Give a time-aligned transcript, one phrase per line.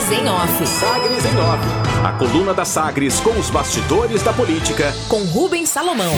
[0.00, 0.66] Sagres em Off.
[0.66, 2.06] Sagres em Off.
[2.06, 4.94] A coluna da Sagres com os bastidores da política.
[5.08, 6.14] Com Rubens Salomão.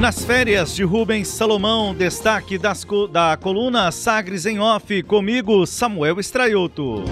[0.00, 7.04] Nas férias de Rubens Salomão, destaque das, da coluna Sagres em Off, comigo, Samuel Estraioto.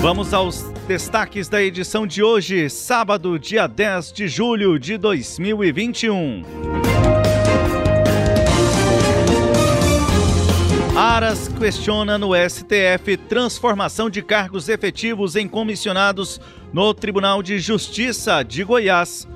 [0.00, 6.42] Vamos aos destaques da edição de hoje, sábado, dia 10 de julho de 2021.
[10.96, 16.40] Aras questiona no STF transformação de cargos efetivos em comissionados
[16.72, 19.28] no Tribunal de Justiça de Goiás.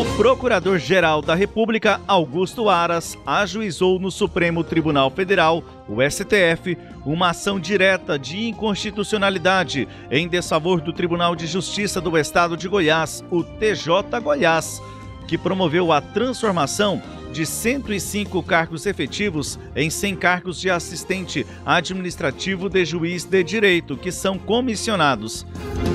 [0.00, 7.60] O Procurador-Geral da República, Augusto Aras, ajuizou no Supremo Tribunal Federal, o STF, uma ação
[7.60, 14.18] direta de inconstitucionalidade em desfavor do Tribunal de Justiça do Estado de Goiás, o TJ
[14.22, 14.80] Goiás,
[15.28, 22.86] que promoveu a transformação de 105 cargos efetivos em 100 cargos de assistente administrativo de
[22.86, 25.46] juiz de direito, que são comissionados.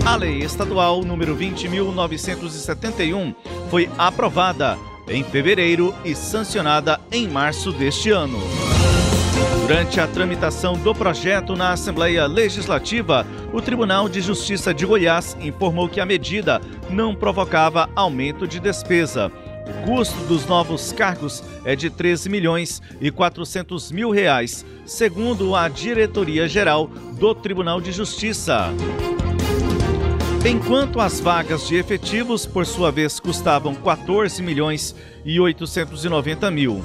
[0.06, 3.34] A Lei Estadual número 20.971
[3.76, 8.40] foi aprovada em fevereiro e sancionada em março deste ano.
[9.68, 15.90] Durante a tramitação do projeto na Assembleia Legislativa, o Tribunal de Justiça de Goiás informou
[15.90, 19.30] que a medida não provocava aumento de despesa
[19.68, 25.68] o custo dos novos cargos é de 13 milhões e 400 mil reais, segundo a
[25.68, 26.88] Diretoria Geral
[27.20, 28.72] do Tribunal de Justiça.
[30.46, 36.84] Enquanto as vagas de efetivos, por sua vez, custavam 14 milhões e 890 mil.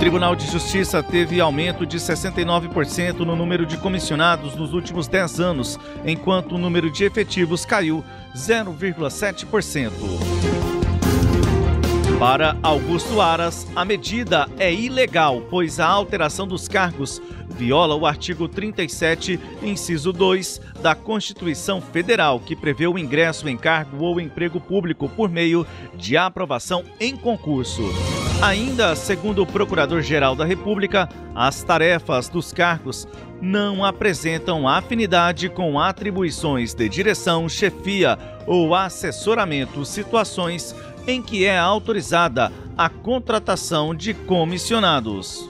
[0.00, 5.78] Tribunal de Justiça teve aumento de 69% no número de comissionados nos últimos 10 anos,
[6.06, 8.02] enquanto o número de efetivos caiu
[8.34, 10.79] 0,7%.
[12.20, 18.46] Para Augusto Aras, a medida é ilegal, pois a alteração dos cargos viola o artigo
[18.46, 25.08] 37, inciso 2 da Constituição Federal, que prevê o ingresso em cargo ou emprego público
[25.08, 27.84] por meio de aprovação em concurso.
[28.42, 33.08] Ainda, segundo o Procurador-Geral da República, as tarefas dos cargos
[33.40, 40.74] não apresentam afinidade com atribuições de direção, chefia ou assessoramento, situações
[41.10, 45.46] em que é autorizada a contratação de comissionados.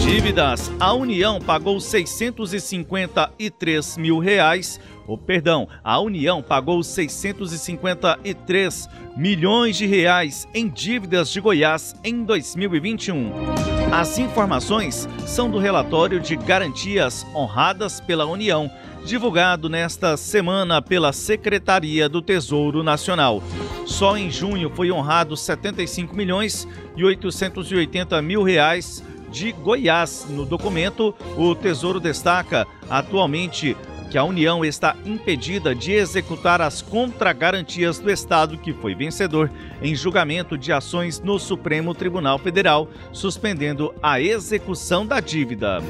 [0.00, 0.70] Dívidas.
[0.80, 4.78] A União pagou 653 mil reais.
[5.06, 13.30] Oh, perdão, a União pagou 653 milhões de reais em dívidas de Goiás em 2021.
[13.92, 18.68] As informações são do relatório de garantias honradas pela União,
[19.04, 23.42] divulgado nesta semana pela Secretaria do Tesouro Nacional.
[23.86, 26.66] Só em junho foi honrado 75 milhões
[26.96, 30.26] e 880 mil reais de Goiás.
[30.30, 33.76] No documento, o Tesouro destaca atualmente
[34.10, 39.50] que a União está impedida de executar as contragarantias do Estado que foi vencedor
[39.82, 45.82] em julgamento de ações no Supremo Tribunal Federal, suspendendo a execução da dívida.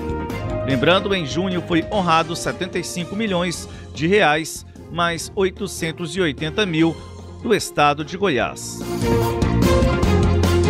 [0.67, 6.97] Lembrando, em junho foi honrado 75 milhões de reais, mais 880 mil
[7.43, 8.81] do Estado de Goiás.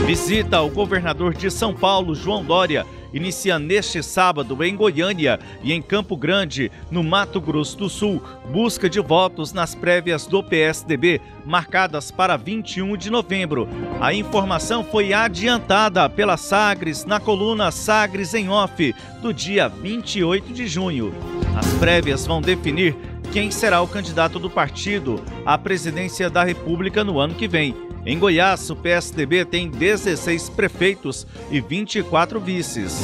[0.04, 2.84] Visita ao governador de São Paulo, João Dória,
[3.14, 8.20] inicia neste sábado em Goiânia e em Campo Grande, no Mato Grosso do Sul,
[8.50, 13.68] busca de votos nas prévias do PSDB, marcadas para 21 de novembro.
[14.00, 20.66] A informação foi adiantada pela Sagres na coluna Sagres em Off, do dia 28 de
[20.66, 21.14] junho.
[21.56, 22.96] As prévias vão definir
[23.34, 27.74] quem será o candidato do partido à presidência da República no ano que vem.
[28.06, 32.96] Em Goiás, o PSDB tem 16 prefeitos e 24 vices.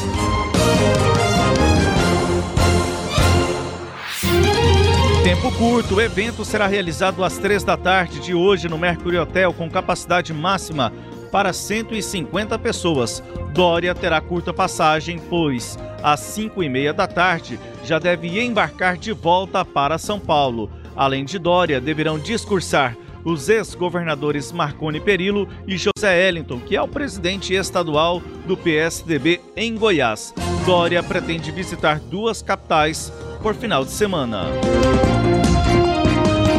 [5.25, 9.53] Tempo curto, o evento será realizado às três da tarde de hoje no Mercury Hotel
[9.53, 10.93] com capacidade máxima
[11.33, 13.21] para 150 pessoas.
[13.53, 19.13] Dória terá curta passagem, pois às 5 e meia da tarde já deve embarcar de
[19.13, 20.71] volta para São Paulo.
[20.97, 26.89] Além de Dória, deverão discursar os ex-governadores Marconi Perillo e José Ellington, que é o
[26.89, 30.35] presidente estadual do PSDB em Goiás.
[30.65, 33.13] Dória pretende visitar duas capitais
[33.43, 34.47] por final de semana.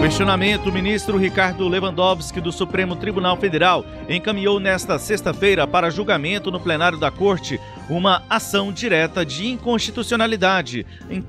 [0.02, 6.60] Questionamento: o ministro Ricardo Lewandowski do Supremo Tribunal Federal encaminhou nesta sexta-feira para julgamento no
[6.60, 11.24] plenário da Corte uma ação direta de inconstitucionalidade em,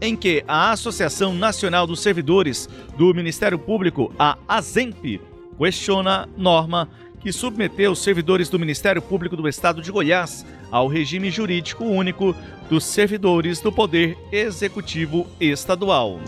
[0.00, 2.66] em que a Associação Nacional dos Servidores
[2.96, 5.20] do Ministério Público, a ASEMP,
[5.58, 6.88] questiona norma
[7.20, 12.34] que submeteu os servidores do Ministério Público do Estado de Goiás ao regime jurídico único
[12.70, 16.18] dos servidores do Poder Executivo Estadual.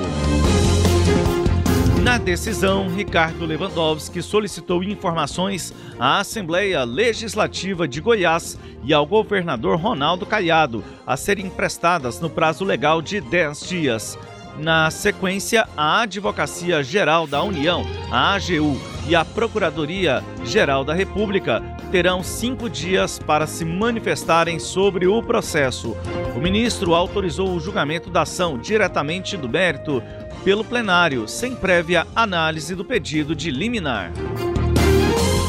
[2.02, 10.24] Na decisão, Ricardo Lewandowski solicitou informações à Assembleia Legislativa de Goiás e ao governador Ronaldo
[10.24, 14.18] Caiado a serem prestadas no prazo legal de 10 dias.
[14.58, 21.62] Na sequência, a Advocacia Geral da União, a AGU, e a Procuradoria Geral da República
[21.90, 25.96] terão cinco dias para se manifestarem sobre o processo.
[26.36, 30.02] O ministro autorizou o julgamento da ação diretamente do mérito
[30.44, 34.12] pelo plenário, sem prévia análise do pedido de liminar.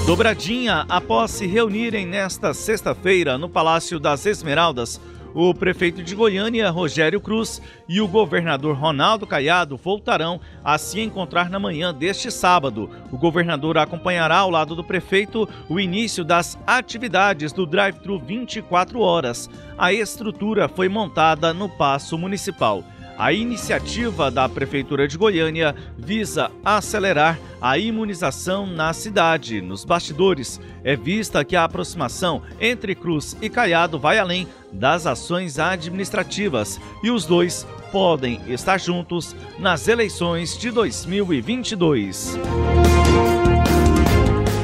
[0.06, 5.00] Dobradinha, após se reunirem nesta sexta-feira no Palácio das Esmeraldas,
[5.34, 11.50] o prefeito de Goiânia, Rogério Cruz, e o governador Ronaldo Caiado voltarão a se encontrar
[11.50, 12.90] na manhã deste sábado.
[13.12, 19.50] O governador acompanhará ao lado do prefeito o início das atividades do drive-thru 24 horas.
[19.78, 22.84] A estrutura foi montada no Paço Municipal.
[23.22, 29.62] A iniciativa da Prefeitura de Goiânia visa acelerar a imunização na cidade.
[29.62, 35.60] Nos bastidores, é vista que a aproximação entre Cruz e Caiado vai além das ações
[35.60, 42.40] administrativas e os dois podem estar juntos nas eleições de 2022.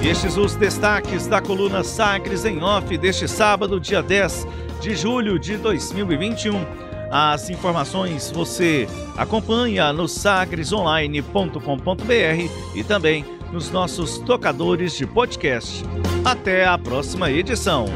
[0.03, 4.47] Estes os destaques da coluna Sagres em Off deste sábado, dia 10
[4.81, 6.86] de julho de 2021.
[7.11, 15.83] As informações você acompanha no sagresonline.com.br e também nos nossos tocadores de podcast.
[16.23, 17.87] Até a próxima edição.